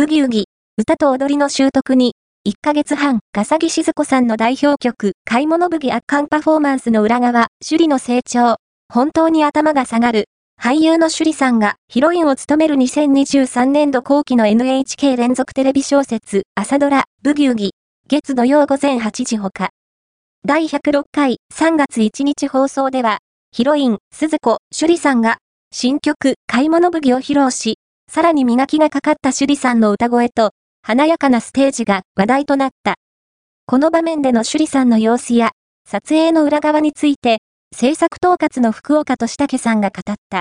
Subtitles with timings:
[0.00, 0.44] ブギウギ、
[0.78, 2.14] 歌と踊りの習得に、
[2.48, 8.56] 1ヶ月半、笠木静子さんの代表曲、買い物ブギ圧巻パフォーマンスの裏側、首里の成長、
[8.88, 10.24] 本当に頭が下がる、
[10.58, 17.72] 俳優の首里さんがヒロインを務める2023年度後期の NHK 連続テレビ小説、朝ドラ、ブギウギ、
[18.08, 19.68] 月土曜午前8時ほか。
[20.46, 23.18] 第106回3月1日放送では、
[23.52, 25.36] ヒロイン、鈴子、首里さんが、
[25.72, 27.76] 新曲、買い物ブギを披露し、
[28.12, 30.50] さらに磨きがかかった趣里さんの歌声と、
[30.82, 32.96] 華やかなステージが話題となった。
[33.66, 35.52] この場面での趣里さんの様子や、
[35.88, 37.38] 撮影の裏側について、
[37.72, 40.38] 制作統括の福岡俊武さんが語った。